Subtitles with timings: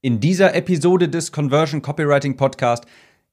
[0.00, 2.84] In dieser Episode des Conversion Copywriting Podcast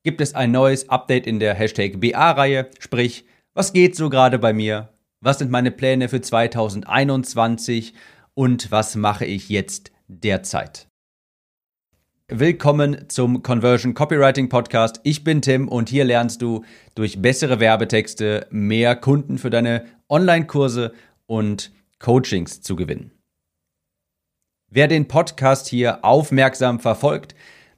[0.02, 4.52] gibt es ein neues Update in der Hashtag BA-Reihe, sprich, was geht so gerade bei
[4.52, 4.90] mir?
[5.22, 7.94] Was sind meine Pläne für 2021?
[8.34, 10.88] Und was mache ich jetzt derzeit?
[12.30, 15.02] Willkommen zum Conversion Copywriting Podcast.
[15.04, 20.94] Ich bin Tim und hier lernst du durch bessere Werbetexte mehr Kunden für deine Online-Kurse
[21.28, 23.15] und Coachings zu gewinnen.
[24.76, 27.34] Wer den Podcast hier aufmerksam verfolgt,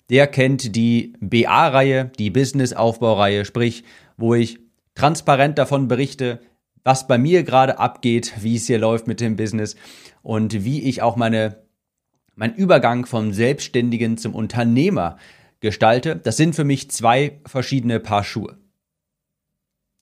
[0.09, 3.83] der kennt die BA-Reihe, die Business-Aufbaureihe, sprich,
[4.17, 4.57] wo ich
[4.95, 6.39] transparent davon berichte,
[6.83, 9.75] was bei mir gerade abgeht, wie es hier läuft mit dem Business
[10.23, 11.61] und wie ich auch meine,
[12.33, 15.17] mein Übergang vom Selbstständigen zum Unternehmer
[15.59, 16.15] gestalte.
[16.15, 18.57] Das sind für mich zwei verschiedene Paar Schuhe.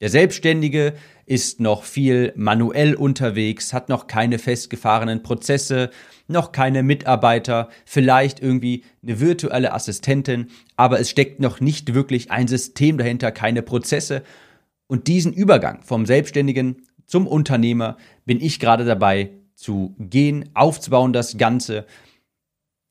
[0.01, 0.93] Der Selbstständige
[1.25, 5.89] ist noch viel manuell unterwegs, hat noch keine festgefahrenen Prozesse,
[6.27, 12.49] noch keine Mitarbeiter, vielleicht irgendwie eine virtuelle Assistentin, aber es steckt noch nicht wirklich ein
[12.49, 14.23] System dahinter, keine Prozesse.
[14.87, 21.37] Und diesen Übergang vom Selbstständigen zum Unternehmer bin ich gerade dabei zu gehen, aufzubauen das
[21.37, 21.85] Ganze.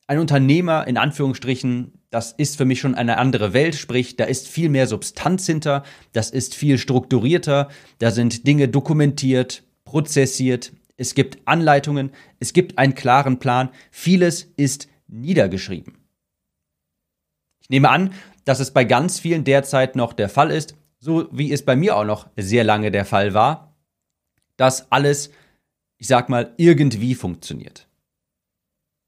[0.07, 4.47] Ein Unternehmer in Anführungsstrichen das ist für mich schon eine andere Welt, sprich, da ist
[4.47, 11.39] viel mehr Substanz hinter, das ist viel strukturierter, da sind Dinge dokumentiert, prozessiert, es gibt
[11.45, 15.99] Anleitungen, es gibt einen klaren Plan, vieles ist niedergeschrieben.
[17.61, 21.53] Ich nehme an, dass es bei ganz vielen derzeit noch der Fall ist, so wie
[21.53, 23.75] es bei mir auch noch sehr lange der Fall war,
[24.57, 25.33] dass alles,
[25.99, 27.89] ich sag mal, irgendwie funktioniert.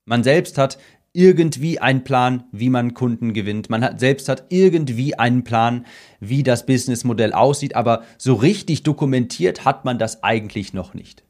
[0.06, 0.78] Man selbst hat
[1.12, 3.70] irgendwie einen Plan, wie man Kunden gewinnt.
[3.70, 5.86] Man hat, selbst hat irgendwie einen Plan,
[6.20, 11.24] wie das Businessmodell aussieht, aber so richtig dokumentiert hat man das eigentlich noch nicht.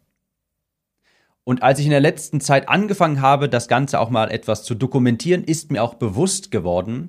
[1.44, 4.74] Und als ich in der letzten Zeit angefangen habe, das Ganze auch mal etwas zu
[4.74, 7.08] dokumentieren, ist mir auch bewusst geworden,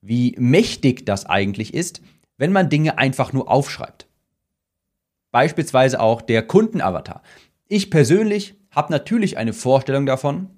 [0.00, 2.00] wie mächtig das eigentlich ist,
[2.38, 4.06] wenn man Dinge einfach nur aufschreibt.
[5.30, 7.22] Beispielsweise auch der Kundenavatar.
[7.68, 10.53] Ich persönlich habe natürlich eine Vorstellung davon,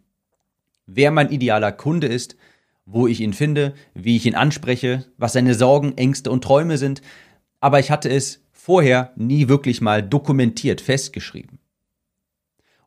[0.87, 2.37] wer mein idealer Kunde ist,
[2.85, 7.03] wo ich ihn finde, wie ich ihn anspreche, was seine Sorgen, Ängste und Träume sind,
[7.61, 11.59] aber ich hatte es vorher nie wirklich mal dokumentiert festgeschrieben.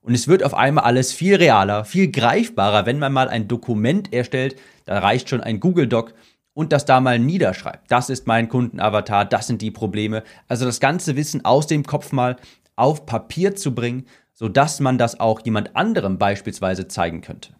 [0.01, 4.13] Und es wird auf einmal alles viel realer, viel greifbarer, wenn man mal ein Dokument
[4.13, 4.55] erstellt,
[4.85, 6.13] da reicht schon ein Google Doc
[6.53, 7.91] und das da mal niederschreibt.
[7.91, 10.23] Das ist mein Kundenavatar, das sind die Probleme.
[10.47, 12.37] Also das ganze Wissen aus dem Kopf mal
[12.75, 17.53] auf Papier zu bringen, sodass man das auch jemand anderem beispielsweise zeigen könnte.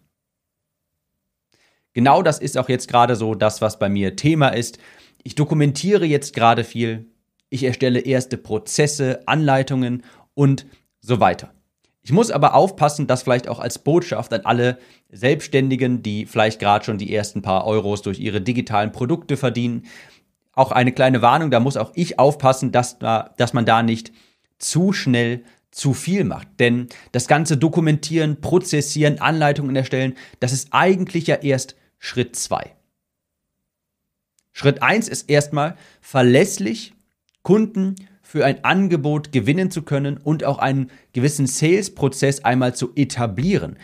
[1.92, 4.78] Genau das ist auch jetzt gerade so das, was bei mir Thema ist.
[5.22, 7.06] Ich dokumentiere jetzt gerade viel.
[7.48, 10.66] Ich erstelle erste Prozesse, Anleitungen und
[11.00, 11.52] so weiter.
[12.02, 14.78] Ich muss aber aufpassen, dass vielleicht auch als Botschaft an alle
[15.10, 19.84] Selbstständigen, die vielleicht gerade schon die ersten paar Euros durch ihre digitalen Produkte verdienen,
[20.52, 24.12] auch eine kleine Warnung, da muss auch ich aufpassen, dass, da, dass man da nicht
[24.58, 26.48] zu schnell zu viel macht.
[26.58, 32.74] Denn das ganze Dokumentieren, Prozessieren, Anleitungen erstellen, das ist eigentlich ja erst Schritt 2.
[34.52, 36.92] Schritt 1 ist erstmal verlässlich
[37.42, 43.76] Kunden für ein Angebot gewinnen zu können und auch einen gewissen Sales-Prozess einmal zu etablieren.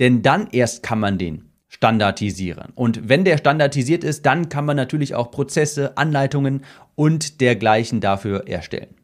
[0.00, 2.72] Denn dann erst kann man den standardisieren.
[2.74, 6.64] Und wenn der standardisiert ist, dann kann man natürlich auch Prozesse, Anleitungen
[6.94, 8.94] und dergleichen dafür erstellen.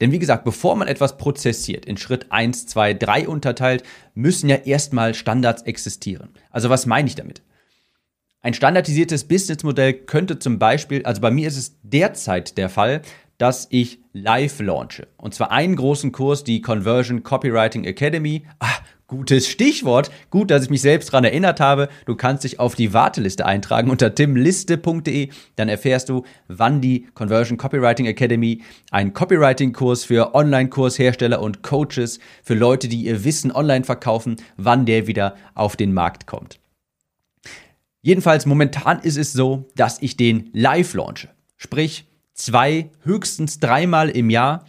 [0.00, 3.82] Denn wie gesagt, bevor man etwas prozessiert, in Schritt 1, 2, 3 unterteilt,
[4.14, 6.30] müssen ja erstmal Standards existieren.
[6.50, 7.42] Also was meine ich damit?
[8.42, 13.02] Ein standardisiertes Businessmodell könnte zum Beispiel, also bei mir ist es derzeit der Fall,
[13.36, 15.08] dass ich live launche.
[15.16, 18.46] Und zwar einen großen Kurs, die Conversion Copywriting Academy.
[18.58, 18.78] Ah,
[19.10, 20.08] Gutes Stichwort.
[20.30, 21.88] Gut, dass ich mich selbst daran erinnert habe.
[22.06, 25.30] Du kannst dich auf die Warteliste eintragen unter timliste.de.
[25.56, 28.62] Dann erfährst du, wann die Conversion Copywriting Academy,
[28.92, 35.08] ein Copywriting-Kurs für Online-Kurshersteller und Coaches, für Leute, die ihr Wissen online verkaufen, wann der
[35.08, 36.60] wieder auf den Markt kommt.
[38.02, 41.30] Jedenfalls momentan ist es so, dass ich den live launche.
[41.56, 44.66] Sprich, zwei, höchstens dreimal im Jahr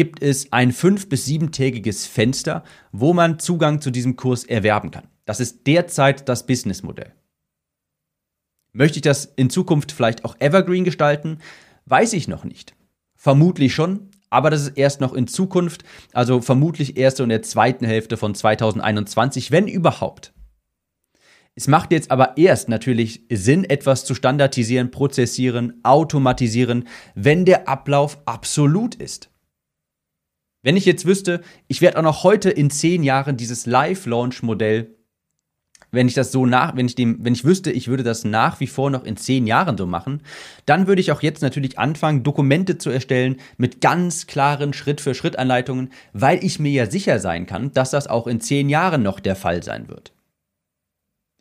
[0.00, 5.08] gibt es ein fünf- bis siebentägiges Fenster, wo man Zugang zu diesem Kurs erwerben kann.
[5.26, 7.12] Das ist derzeit das Businessmodell.
[8.72, 11.40] Möchte ich das in Zukunft vielleicht auch evergreen gestalten?
[11.84, 12.74] Weiß ich noch nicht.
[13.14, 17.84] Vermutlich schon, aber das ist erst noch in Zukunft, also vermutlich erst in der zweiten
[17.84, 20.32] Hälfte von 2021, wenn überhaupt.
[21.54, 28.16] Es macht jetzt aber erst natürlich Sinn, etwas zu standardisieren, prozessieren, automatisieren, wenn der Ablauf
[28.24, 29.29] absolut ist.
[30.62, 34.94] Wenn ich jetzt wüsste, ich werde auch noch heute in zehn Jahren dieses Live-Launch-Modell
[35.92, 38.60] wenn ich das so nach, wenn ich dem, wenn ich wüsste, ich würde das nach
[38.60, 40.22] wie vor noch in zehn Jahren so machen,
[40.66, 46.44] dann würde ich auch jetzt natürlich anfangen, Dokumente zu erstellen mit ganz klaren Schritt-für-Schritt-Anleitungen, weil
[46.44, 49.62] ich mir ja sicher sein kann, dass das auch in zehn Jahren noch der Fall
[49.62, 50.12] sein wird.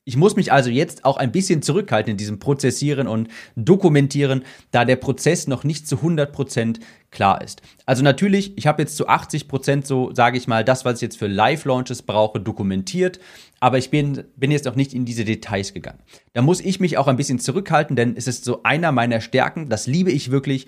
[0.10, 4.84] Ich muss mich also jetzt auch ein bisschen zurückhalten in diesem Prozessieren und Dokumentieren, da
[4.84, 6.80] der Prozess noch nicht zu 100%
[7.12, 7.62] klar ist.
[7.86, 11.20] Also natürlich, ich habe jetzt zu 80% so, sage ich mal, das, was ich jetzt
[11.20, 13.20] für Live-Launches brauche, dokumentiert,
[13.60, 16.00] aber ich bin, bin jetzt noch nicht in diese Details gegangen.
[16.34, 19.70] Da muss ich mich auch ein bisschen zurückhalten, denn es ist so einer meiner Stärken,
[19.70, 20.66] das liebe ich wirklich,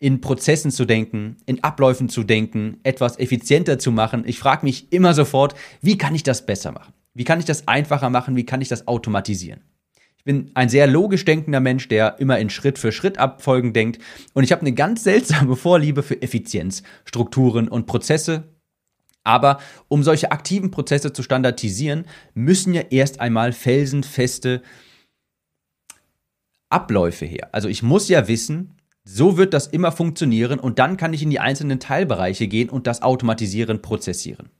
[0.00, 4.24] in Prozessen zu denken, in Abläufen zu denken, etwas effizienter zu machen.
[4.26, 6.92] Ich frage mich immer sofort, wie kann ich das besser machen?
[7.14, 8.36] Wie kann ich das einfacher machen?
[8.36, 9.62] Wie kann ich das automatisieren?
[10.18, 14.00] Ich bin ein sehr logisch denkender Mensch, der immer in Schritt für Schritt Abfolgen denkt.
[14.34, 18.44] Und ich habe eine ganz seltsame Vorliebe für Effizienz, Strukturen und Prozesse.
[19.24, 24.62] Aber um solche aktiven Prozesse zu standardisieren, müssen ja erst einmal felsenfeste
[26.70, 27.48] Abläufe her.
[27.52, 31.30] Also ich muss ja wissen, so wird das immer funktionieren und dann kann ich in
[31.30, 34.50] die einzelnen Teilbereiche gehen und das automatisieren, prozessieren.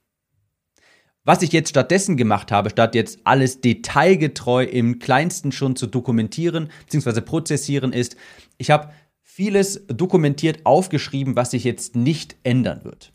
[1.25, 6.69] Was ich jetzt stattdessen gemacht habe, statt jetzt alles detailgetreu im kleinsten schon zu dokumentieren
[6.89, 7.21] bzw.
[7.21, 8.17] prozessieren, ist,
[8.57, 8.89] ich habe
[9.21, 13.13] vieles dokumentiert aufgeschrieben, was sich jetzt nicht ändern wird.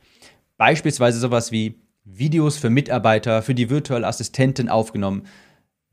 [0.56, 5.25] Beispielsweise sowas wie Videos für Mitarbeiter, für die virtuelle Assistentin aufgenommen,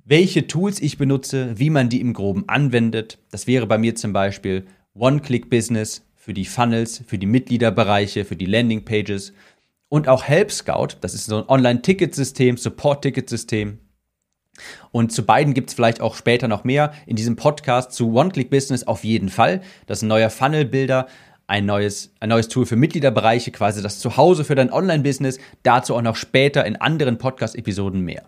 [0.06, 3.20] welche Tools ich benutze, wie man die im groben anwendet.
[3.30, 8.46] Das wäre bei mir zum Beispiel One-Click-Business für die Funnels, für die Mitgliederbereiche, für die
[8.46, 9.34] Landing-Pages
[9.96, 10.98] und auch Help Scout.
[11.00, 13.80] Das ist so ein Online-Ticketsystem, Support-Ticketsystem.
[14.92, 16.92] Und zu beiden gibt es vielleicht auch später noch mehr.
[17.06, 19.62] In diesem Podcast zu One-Click-Business auf jeden Fall.
[19.88, 21.08] Das ist ein neuer Funnel-Builder,
[21.48, 25.40] ein neues, ein neues Tool für Mitgliederbereiche, quasi das Zuhause für dein Online-Business.
[25.64, 28.26] Dazu auch noch später in anderen Podcast-Episoden mehr.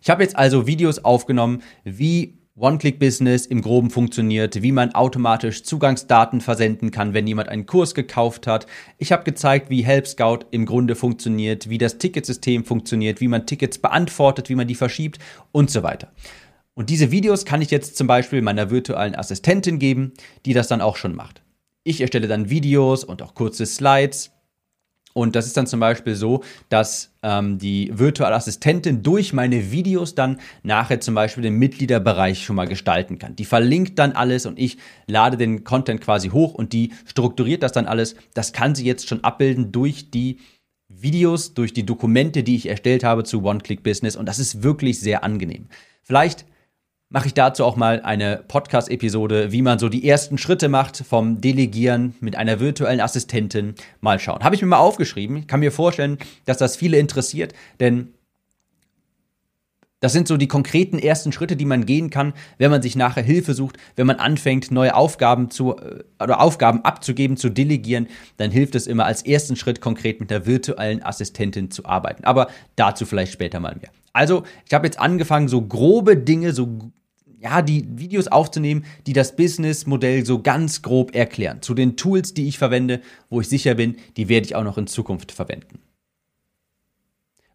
[0.00, 6.40] Ich habe jetzt also Videos aufgenommen, wie One-Click-Business im Groben funktioniert, wie man automatisch Zugangsdaten
[6.40, 8.66] versenden kann, wenn jemand einen Kurs gekauft hat.
[8.98, 13.46] Ich habe gezeigt, wie Help Scout im Grunde funktioniert, wie das Ticketsystem funktioniert, wie man
[13.46, 15.18] Tickets beantwortet, wie man die verschiebt
[15.52, 16.12] und so weiter.
[16.74, 20.12] Und diese Videos kann ich jetzt zum Beispiel meiner virtuellen Assistentin geben,
[20.46, 21.42] die das dann auch schon macht.
[21.84, 24.32] Ich erstelle dann Videos und auch kurze Slides
[25.14, 30.14] und das ist dann zum Beispiel so, dass ähm, die virtuelle Assistentin durch meine Videos
[30.14, 33.34] dann nachher zum Beispiel den Mitgliederbereich schon mal gestalten kann.
[33.34, 37.72] Die verlinkt dann alles und ich lade den Content quasi hoch und die strukturiert das
[37.72, 38.14] dann alles.
[38.34, 40.38] Das kann sie jetzt schon abbilden durch die
[40.88, 45.24] Videos, durch die Dokumente, die ich erstellt habe zu One-Click-Business und das ist wirklich sehr
[45.24, 45.68] angenehm.
[46.02, 46.46] Vielleicht
[47.10, 51.40] mache ich dazu auch mal eine Podcast-Episode, wie man so die ersten Schritte macht vom
[51.40, 53.74] Delegieren mit einer virtuellen Assistentin.
[54.00, 54.44] Mal schauen.
[54.44, 55.38] Habe ich mir mal aufgeschrieben.
[55.38, 58.12] Ich kann mir vorstellen, dass das viele interessiert, denn
[60.00, 63.22] das sind so die konkreten ersten Schritte, die man gehen kann, wenn man sich nachher
[63.22, 68.06] Hilfe sucht, wenn man anfängt, neue Aufgaben zu äh, oder Aufgaben abzugeben, zu delegieren,
[68.36, 72.22] dann hilft es immer als ersten Schritt konkret mit der virtuellen Assistentin zu arbeiten.
[72.24, 72.46] Aber
[72.76, 73.90] dazu vielleicht später mal mehr.
[74.12, 76.90] Also, ich habe jetzt angefangen, so grobe Dinge, so
[77.40, 81.62] ja, die Videos aufzunehmen, die das Businessmodell so ganz grob erklären.
[81.62, 83.00] Zu den Tools, die ich verwende,
[83.30, 85.78] wo ich sicher bin, die werde ich auch noch in Zukunft verwenden.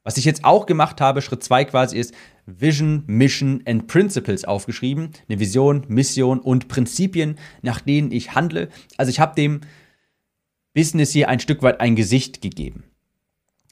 [0.03, 2.13] Was ich jetzt auch gemacht habe, Schritt 2 quasi ist
[2.45, 5.11] Vision, Mission and Principles aufgeschrieben.
[5.29, 8.69] Eine Vision, Mission und Prinzipien, nach denen ich handle.
[8.97, 9.61] Also ich habe dem
[10.73, 12.83] Business hier ein Stück weit ein Gesicht gegeben.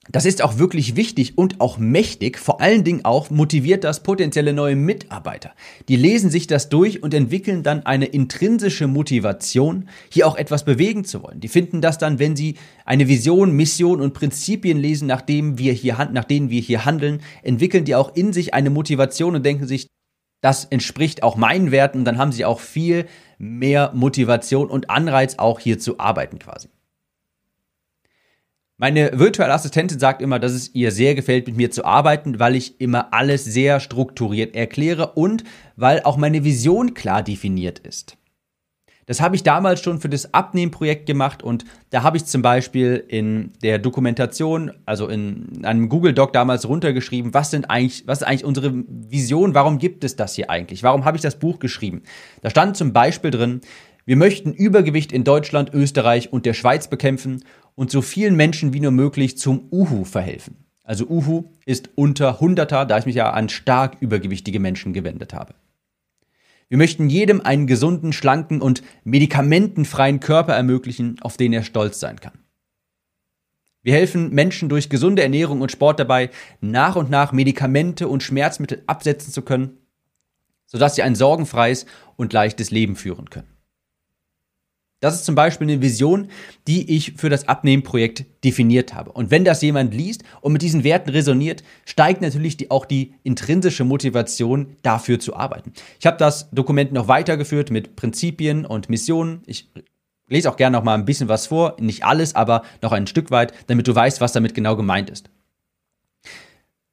[0.10, 2.40] Das ist auch wirklich wichtig und auch mächtig.
[2.40, 5.52] Vor allen Dingen auch motiviert das potenzielle neue Mitarbeiter.
[5.90, 11.06] Die lesen sich das durch und entwickeln dann eine intrinsische Motivation, hier auch etwas bewegen
[11.06, 11.40] zu wollen.
[11.40, 16.10] Die finden das dann, wenn sie eine Vision, Mission und Prinzipien lesen, nachdem wir hier,
[16.12, 19.86] nach denen wir hier handeln, entwickeln die auch in sich eine Motivation und denken sich,
[20.42, 22.06] das entspricht auch meinen Werten.
[22.06, 23.06] Dann haben sie auch viel
[23.38, 26.70] mehr Motivation und Anreiz, auch hier zu arbeiten quasi.
[28.82, 32.56] Meine virtuelle Assistentin sagt immer, dass es ihr sehr gefällt, mit mir zu arbeiten, weil
[32.56, 35.44] ich immer alles sehr strukturiert erkläre und
[35.76, 38.18] weil auch meine Vision klar definiert ist.
[39.06, 43.04] Das habe ich damals schon für das Abnehmprojekt gemacht und da habe ich zum Beispiel
[43.08, 48.28] in der Dokumentation, also in einem Google Doc damals runtergeschrieben, was sind eigentlich, was ist
[48.28, 50.82] eigentlich unsere Vision, warum gibt es das hier eigentlich?
[50.82, 52.02] Warum habe ich das Buch geschrieben?
[52.42, 53.62] Da stand zum Beispiel drin,
[54.06, 57.44] wir möchten Übergewicht in Deutschland, Österreich und der Schweiz bekämpfen
[57.76, 60.66] und so vielen Menschen wie nur möglich zum Uhu verhelfen.
[60.84, 65.54] Also Uhu ist unter 100er, da ich mich ja an stark übergewichtige Menschen gewendet habe.
[66.70, 72.20] Wir möchten jedem einen gesunden, schlanken und medikamentenfreien Körper ermöglichen, auf den er stolz sein
[72.20, 72.40] kann.
[73.84, 76.30] Wir helfen Menschen durch gesunde Ernährung und Sport dabei,
[76.62, 79.80] nach und nach Medikamente und Schmerzmittel absetzen zu können,
[80.66, 81.86] sodass sie ein sorgenfreies
[82.16, 83.48] und leichtes Leben führen können.
[85.02, 86.30] Das ist zum Beispiel eine Vision,
[86.68, 89.12] die ich für das Abnehmprojekt definiert habe.
[89.12, 93.16] Und wenn das jemand liest und mit diesen Werten resoniert, steigt natürlich die, auch die
[93.24, 95.74] intrinsische Motivation, dafür zu arbeiten.
[96.00, 99.42] Ich habe das Dokument noch weitergeführt mit Prinzipien und Missionen.
[99.48, 99.70] Ich
[100.28, 103.32] lese auch gerne noch mal ein bisschen was vor, nicht alles, aber noch ein Stück
[103.32, 105.32] weit, damit du weißt, was damit genau gemeint ist.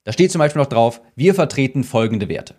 [0.05, 2.55] Da steht zum Beispiel noch drauf, wir vertreten folgende Werte.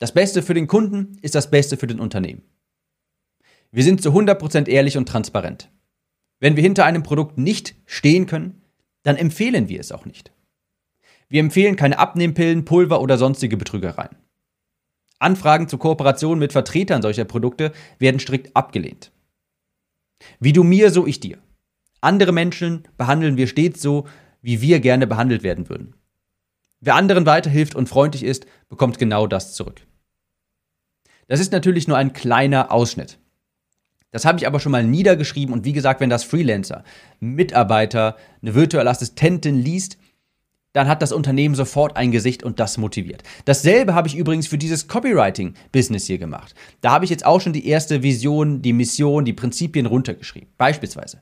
[0.00, 2.42] Das Beste für den Kunden ist das Beste für den Unternehmen.
[3.72, 5.70] Wir sind zu 100% ehrlich und transparent.
[6.40, 8.62] Wenn wir hinter einem Produkt nicht stehen können,
[9.02, 10.30] dann empfehlen wir es auch nicht.
[11.28, 14.16] Wir empfehlen keine Abnehmpillen, Pulver oder sonstige Betrügereien.
[15.18, 19.12] Anfragen zur Kooperation mit Vertretern solcher Produkte werden strikt abgelehnt.
[20.38, 21.38] Wie du mir, so ich dir.
[22.02, 24.06] Andere Menschen behandeln wir stets so,
[24.42, 25.94] wie wir gerne behandelt werden würden.
[26.80, 29.86] Wer anderen weiterhilft und freundlich ist, bekommt genau das zurück.
[31.28, 33.21] Das ist natürlich nur ein kleiner Ausschnitt.
[34.12, 36.84] Das habe ich aber schon mal niedergeschrieben und wie gesagt, wenn das Freelancer,
[37.18, 39.98] Mitarbeiter, eine virtuelle Assistentin liest,
[40.74, 43.22] dann hat das Unternehmen sofort ein Gesicht und das motiviert.
[43.44, 46.54] Dasselbe habe ich übrigens für dieses Copywriting-Business hier gemacht.
[46.80, 50.48] Da habe ich jetzt auch schon die erste Vision, die Mission, die Prinzipien runtergeschrieben.
[50.56, 51.20] Beispielsweise.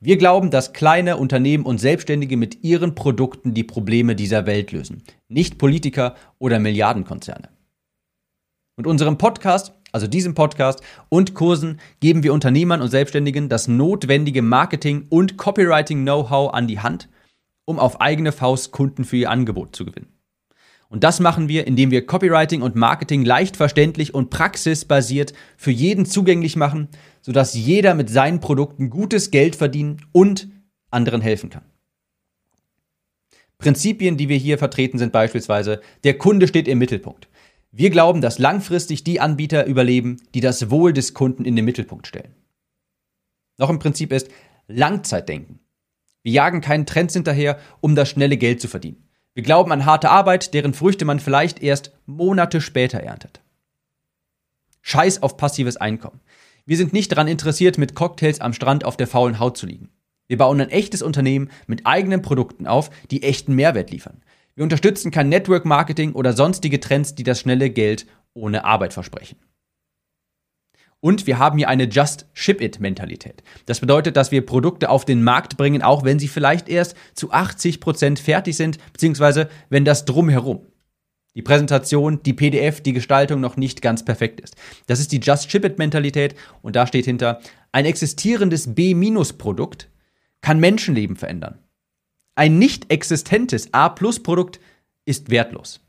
[0.00, 5.02] Wir glauben, dass kleine Unternehmen und Selbstständige mit ihren Produkten die Probleme dieser Welt lösen,
[5.28, 7.48] nicht Politiker oder Milliardenkonzerne.
[8.76, 14.42] Mit unserem Podcast, also diesem Podcast und Kursen geben wir Unternehmern und Selbstständigen das notwendige
[14.42, 17.08] Marketing und Copywriting-Know-how an die Hand–
[17.68, 20.08] um auf eigene Faust Kunden für ihr Angebot zu gewinnen.
[20.88, 26.06] Und das machen wir, indem wir Copywriting und Marketing leicht verständlich und praxisbasiert für jeden
[26.06, 26.88] zugänglich machen,
[27.20, 30.48] sodass jeder mit seinen Produkten gutes Geld verdienen und
[30.90, 31.64] anderen helfen kann.
[33.58, 37.28] Prinzipien, die wir hier vertreten, sind beispielsweise, der Kunde steht im Mittelpunkt.
[37.70, 42.06] Wir glauben, dass langfristig die Anbieter überleben, die das Wohl des Kunden in den Mittelpunkt
[42.06, 42.34] stellen.
[43.58, 44.30] Noch ein Prinzip ist
[44.68, 45.60] Langzeitdenken.
[46.22, 49.08] Wir jagen keinen Trends hinterher, um das schnelle Geld zu verdienen.
[49.34, 53.40] Wir glauben an harte Arbeit, deren Früchte man vielleicht erst Monate später erntet.
[54.82, 56.20] Scheiß auf passives Einkommen.
[56.64, 59.90] Wir sind nicht daran interessiert, mit Cocktails am Strand auf der faulen Haut zu liegen.
[60.26, 64.22] Wir bauen ein echtes Unternehmen mit eigenen Produkten auf, die echten Mehrwert liefern.
[64.58, 69.38] Wir unterstützen kein Network Marketing oder sonstige Trends, die das schnelle Geld ohne Arbeit versprechen.
[70.98, 73.44] Und wir haben hier eine Just Ship It Mentalität.
[73.66, 77.30] Das bedeutet, dass wir Produkte auf den Markt bringen, auch wenn sie vielleicht erst zu
[77.30, 80.66] 80 Prozent fertig sind, beziehungsweise wenn das drumherum,
[81.36, 84.56] die Präsentation, die PDF, die Gestaltung noch nicht ganz perfekt ist.
[84.88, 87.38] Das ist die Just Ship It Mentalität und da steht hinter,
[87.70, 89.88] ein existierendes B-Produkt
[90.40, 91.60] kann Menschenleben verändern.
[92.38, 94.60] Ein nicht existentes A-Produkt
[95.04, 95.80] ist wertlos.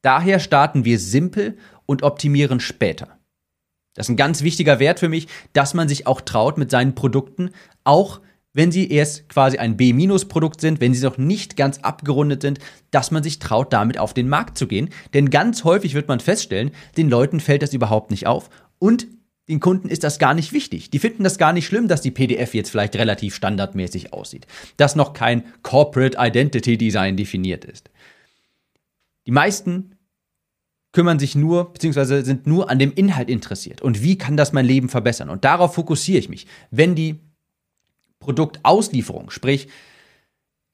[0.00, 3.18] Daher starten wir simpel und optimieren später.
[3.92, 6.94] Das ist ein ganz wichtiger Wert für mich, dass man sich auch traut mit seinen
[6.94, 7.50] Produkten,
[7.84, 8.22] auch
[8.54, 12.58] wenn sie erst quasi ein B-Produkt sind, wenn sie noch nicht ganz abgerundet sind,
[12.90, 14.88] dass man sich traut, damit auf den Markt zu gehen.
[15.12, 18.48] Denn ganz häufig wird man feststellen, den Leuten fällt das überhaupt nicht auf
[18.78, 19.06] und
[19.48, 20.90] den Kunden ist das gar nicht wichtig.
[20.90, 24.46] Die finden das gar nicht schlimm, dass die PDF jetzt vielleicht relativ standardmäßig aussieht,
[24.76, 27.90] dass noch kein Corporate Identity Design definiert ist.
[29.26, 29.96] Die meisten
[30.92, 33.82] kümmern sich nur, beziehungsweise sind nur an dem Inhalt interessiert.
[33.82, 35.28] Und wie kann das mein Leben verbessern?
[35.28, 36.46] Und darauf fokussiere ich mich.
[36.70, 37.20] Wenn die
[38.20, 39.68] Produktauslieferung, sprich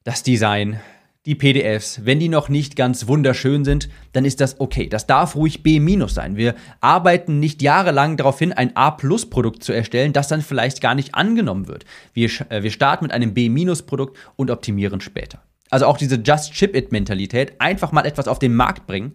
[0.03, 0.79] das Design,
[1.27, 4.89] die PDFs, wenn die noch nicht ganz wunderschön sind, dann ist das okay.
[4.89, 6.35] Das darf ruhig B- sein.
[6.35, 11.13] Wir arbeiten nicht jahrelang darauf hin, ein A-Produkt zu erstellen, das dann vielleicht gar nicht
[11.13, 11.85] angenommen wird.
[12.13, 15.43] Wir, äh, wir starten mit einem B-Produkt und optimieren später.
[15.69, 19.13] Also auch diese Just Ship It Mentalität, einfach mal etwas auf den Markt bringen,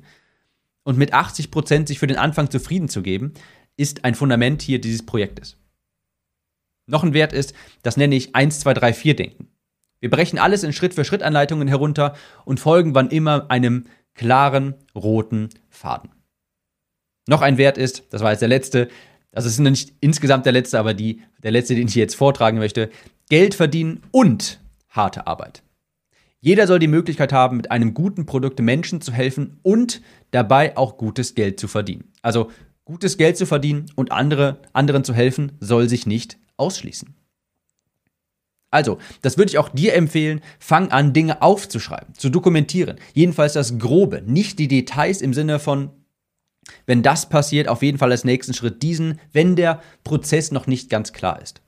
[0.85, 3.35] und mit 80 Prozent sich für den Anfang zufrieden zu geben,
[3.77, 5.57] ist ein Fundament hier dieses Projektes.
[6.87, 9.49] Noch ein Wert ist, das nenne ich 1, 2, 3, 4 Denken.
[10.07, 16.11] Wir brechen alles in Schritt-für-Schritt-Anleitungen herunter und folgen wann immer einem klaren roten Faden.
[17.27, 18.87] Noch ein Wert ist, das war jetzt der letzte,
[19.33, 22.89] das ist nicht insgesamt der letzte, aber die, der letzte, den ich jetzt vortragen möchte,
[23.31, 24.61] Geld verdienen und
[24.91, 25.65] harte Arbeit.
[26.39, 30.99] Jeder soll die Möglichkeit haben, mit einem guten Produkt Menschen zu helfen und dabei auch
[30.99, 32.13] gutes Geld zu verdienen.
[32.23, 32.53] Also
[32.85, 37.17] gutes Geld zu verdienen und andere, anderen zu helfen, soll sich nicht ausschließen.
[38.77, 42.99] Also, das würde ich auch dir empfehlen, fang an, Dinge aufzuschreiben, zu dokumentieren.
[43.15, 45.89] Jedenfalls das Grobe, nicht die Details im Sinne von,
[46.85, 50.91] wenn das passiert, auf jeden Fall als nächsten Schritt diesen, wenn der Prozess noch nicht
[50.91, 51.63] ganz klar ist.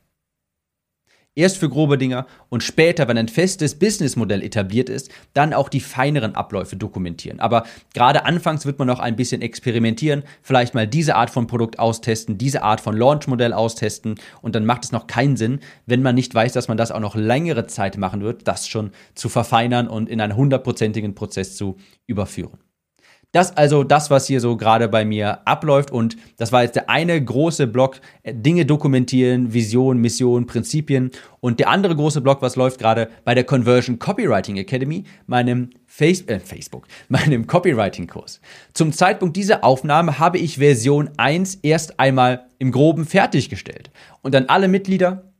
[1.38, 5.78] Erst für grobe Dinger und später, wenn ein festes Businessmodell etabliert ist, dann auch die
[5.78, 7.38] feineren Abläufe dokumentieren.
[7.38, 7.62] Aber
[7.95, 12.38] gerade anfangs wird man noch ein bisschen experimentieren, vielleicht mal diese Art von Produkt austesten,
[12.38, 16.35] diese Art von Launchmodell austesten und dann macht es noch keinen Sinn, wenn man nicht
[16.35, 20.09] weiß, dass man das auch noch längere Zeit machen wird, das schon zu verfeinern und
[20.09, 21.76] in einen hundertprozentigen Prozess zu
[22.09, 22.59] überführen.
[23.32, 25.90] Das also das, was hier so gerade bei mir abläuft.
[25.90, 31.11] Und das war jetzt der eine große Block, äh, Dinge dokumentieren, Vision, Mission, Prinzipien.
[31.40, 36.23] Und der andere große Block, was läuft gerade bei der Conversion Copywriting Academy, meinem Face
[36.23, 38.40] äh, Facebook, meinem Copywriting-Kurs.
[38.73, 43.90] Zum Zeitpunkt dieser Aufnahme habe ich Version 1 erst einmal im Groben fertiggestellt.
[44.23, 45.32] Und an alle Mitglieder,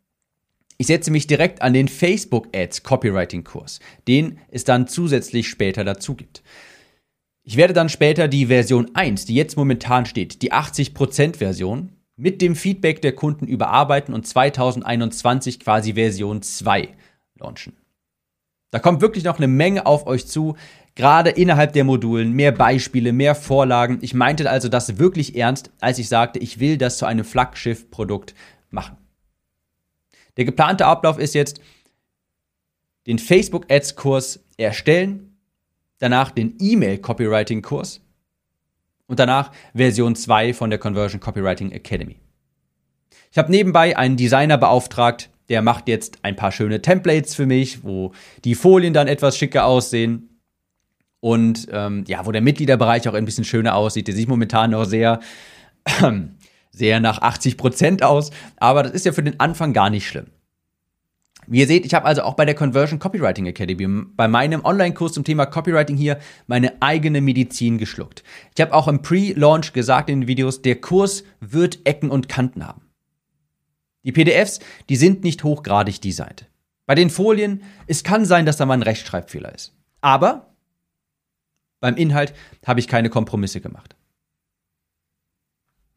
[0.77, 5.85] ich setze mich direkt an den Facebook Ads Copywriting Kurs, den es dann zusätzlich später
[5.85, 6.43] dazu gibt.
[7.49, 12.43] Ich werde dann später die Version 1, die jetzt momentan steht, die 80% Version, mit
[12.43, 16.91] dem Feedback der Kunden überarbeiten und 2021 quasi Version 2
[17.37, 17.73] launchen.
[18.71, 20.59] Da kommt wirklich noch eine Menge auf euch zu,
[20.95, 23.97] gerade innerhalb der Modulen, mehr Beispiele, mehr Vorlagen.
[24.03, 28.35] Ich meinte also das wirklich ernst, als ich sagte, ich will das zu einem Flaggschiff-Produkt
[28.69, 28.99] machen.
[30.37, 31.63] Der geplante Ablauf ist jetzt,
[33.07, 35.28] den Facebook Ads Kurs erstellen,
[35.99, 38.01] danach den E-Mail-Copywriting-Kurs
[39.07, 42.17] und danach Version 2 von der Conversion Copywriting Academy.
[43.31, 47.83] Ich habe nebenbei einen Designer beauftragt, der macht jetzt ein paar schöne Templates für mich,
[47.83, 48.13] wo
[48.45, 50.41] die Folien dann etwas schicker aussehen
[51.21, 54.07] und ähm, ja, wo der Mitgliederbereich auch ein bisschen schöner aussieht.
[54.09, 55.21] Der sieht momentan noch sehr,
[55.85, 56.13] äh,
[56.71, 60.27] sehr nach 80 Prozent aus, aber das ist ja für den Anfang gar nicht schlimm.
[61.51, 65.15] Wie ihr seht, ich habe also auch bei der Conversion Copywriting Academy, bei meinem Online-Kurs
[65.15, 68.23] zum Thema Copywriting hier, meine eigene Medizin geschluckt.
[68.55, 72.67] Ich habe auch im Pre-Launch gesagt in den Videos, der Kurs wird Ecken und Kanten
[72.67, 72.83] haben.
[74.05, 76.51] Die PDFs, die sind nicht hochgradig designt.
[76.85, 79.75] Bei den Folien, es kann sein, dass da mal ein Rechtschreibfehler ist.
[80.03, 80.55] Aber
[81.81, 82.35] beim Inhalt
[82.67, 83.97] habe ich keine Kompromisse gemacht.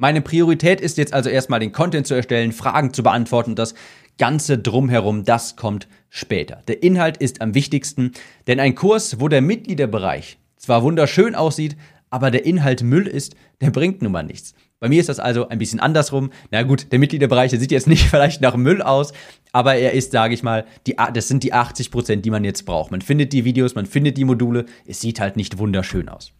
[0.01, 3.75] Meine Priorität ist jetzt also erstmal den Content zu erstellen, Fragen zu beantworten, das
[4.17, 6.63] Ganze drumherum, das kommt später.
[6.67, 8.13] Der Inhalt ist am wichtigsten,
[8.47, 11.77] denn ein Kurs, wo der Mitgliederbereich zwar wunderschön aussieht,
[12.09, 14.55] aber der Inhalt Müll ist, der bringt nun mal nichts.
[14.79, 16.31] Bei mir ist das also ein bisschen andersrum.
[16.49, 19.13] Na gut, der Mitgliederbereich, der sieht jetzt nicht vielleicht nach Müll aus,
[19.51, 22.65] aber er ist, sage ich mal, die, das sind die 80 Prozent, die man jetzt
[22.65, 22.89] braucht.
[22.89, 26.33] Man findet die Videos, man findet die Module, es sieht halt nicht wunderschön aus.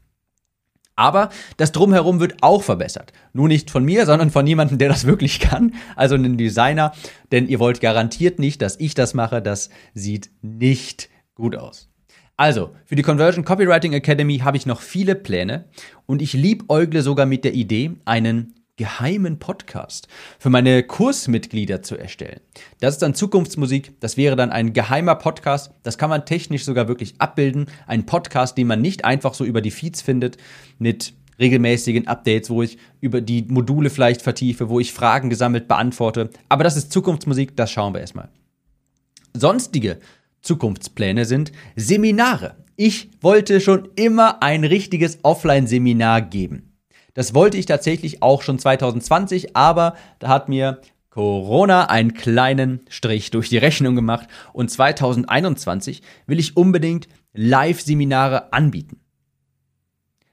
[0.95, 3.13] Aber das Drumherum wird auch verbessert.
[3.34, 6.93] Nur nicht von mir, sondern von jemandem, der das wirklich kann, also einem Designer.
[7.32, 9.41] Denn ihr wollt garantiert nicht, dass ich das mache.
[9.41, 11.89] Das sieht nicht gut aus.
[12.38, 15.65] Also, für die Conversion Copywriting Academy habe ich noch viele Pläne
[16.08, 20.08] und ich liebäugle sogar mit der Idee, einen geheimen Podcast
[20.39, 22.39] für meine Kursmitglieder zu erstellen.
[22.80, 23.94] Das ist dann Zukunftsmusik.
[24.00, 25.70] Das wäre dann ein geheimer Podcast.
[25.84, 27.67] Das kann man technisch sogar wirklich abbilden.
[27.86, 30.38] Ein Podcast, den man nicht einfach so über die Feeds findet,
[30.80, 36.32] mit regelmäßigen Updates, wo ich über die Module vielleicht vertiefe, wo ich Fragen gesammelt beantworte.
[36.50, 38.30] Aber das ist Zukunftsmusik, das schauen wir erstmal.
[39.36, 40.00] Sonstige
[40.41, 42.56] Zukunftspläne sind Seminare.
[42.78, 46.70] Ich wollte schon immer ein richtiges Offline-Seminar geben.
[47.13, 53.32] Das wollte ich tatsächlich auch schon 2020, aber da hat mir Corona einen kleinen Strich
[53.32, 59.02] durch die Rechnung gemacht und 2021 will ich unbedingt Live-Seminare anbieten.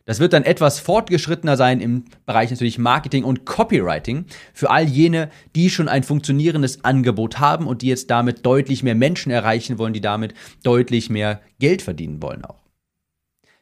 [0.05, 5.29] Das wird dann etwas fortgeschrittener sein im Bereich natürlich Marketing und Copywriting für all jene,
[5.55, 9.93] die schon ein funktionierendes Angebot haben und die jetzt damit deutlich mehr Menschen erreichen wollen,
[9.93, 12.68] die damit deutlich mehr Geld verdienen wollen auch.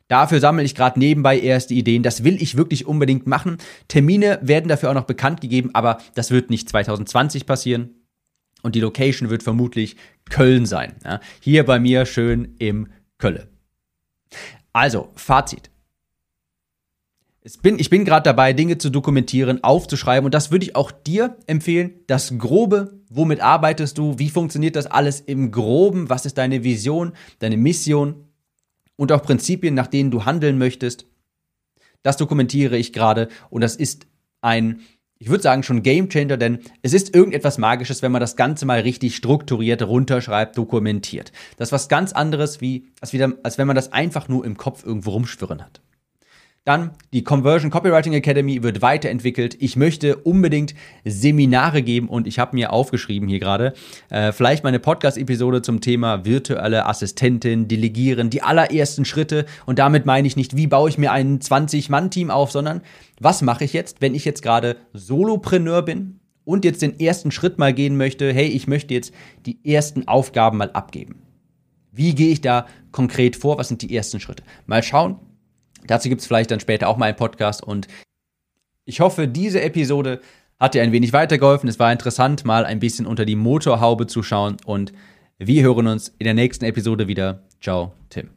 [0.08, 2.02] Dafür sammle ich gerade nebenbei erste Ideen.
[2.02, 3.58] Das will ich wirklich unbedingt machen.
[3.88, 7.90] Termine werden dafür auch noch bekannt gegeben, aber das wird nicht 2020 passieren.
[8.62, 9.96] Und die Location wird vermutlich
[10.30, 10.94] Köln sein.
[11.04, 12.88] Ja, hier bei mir schön im
[13.18, 13.48] Kölle.
[14.72, 15.70] Also, Fazit.
[17.62, 21.36] Bin, ich bin gerade dabei, Dinge zu dokumentieren, aufzuschreiben und das würde ich auch dir
[21.46, 21.92] empfehlen.
[22.08, 24.18] Das Grobe, womit arbeitest du?
[24.18, 26.10] Wie funktioniert das alles im Groben?
[26.10, 28.25] Was ist deine Vision, deine Mission?
[28.96, 31.06] Und auch Prinzipien, nach denen du handeln möchtest.
[32.02, 34.06] Das dokumentiere ich gerade und das ist
[34.40, 34.80] ein,
[35.18, 38.66] ich würde sagen, schon Game Changer, denn es ist irgendetwas Magisches, wenn man das Ganze
[38.66, 41.32] mal richtig strukturiert runterschreibt, dokumentiert.
[41.56, 44.56] Das ist was ganz anderes, wie, als, wieder, als wenn man das einfach nur im
[44.56, 45.80] Kopf irgendwo rumschwirren hat.
[46.66, 49.56] Dann die Conversion Copywriting Academy wird weiterentwickelt.
[49.60, 50.74] Ich möchte unbedingt
[51.04, 53.72] Seminare geben und ich habe mir aufgeschrieben hier gerade,
[54.10, 59.46] äh, vielleicht meine Podcast-Episode zum Thema virtuelle Assistentin, Delegieren, die allerersten Schritte.
[59.64, 62.82] Und damit meine ich nicht, wie baue ich mir ein 20-Mann-Team auf, sondern
[63.20, 67.60] was mache ich jetzt, wenn ich jetzt gerade Solopreneur bin und jetzt den ersten Schritt
[67.60, 69.14] mal gehen möchte, hey, ich möchte jetzt
[69.46, 71.22] die ersten Aufgaben mal abgeben.
[71.92, 73.56] Wie gehe ich da konkret vor?
[73.56, 74.42] Was sind die ersten Schritte?
[74.66, 75.20] Mal schauen.
[75.86, 77.88] Dazu gibt es vielleicht dann später auch mal einen Podcast und
[78.84, 80.20] ich hoffe, diese Episode
[80.58, 81.68] hat dir ein wenig weitergeholfen.
[81.68, 84.92] Es war interessant, mal ein bisschen unter die Motorhaube zu schauen und
[85.38, 87.42] wir hören uns in der nächsten Episode wieder.
[87.60, 88.35] Ciao, Tim.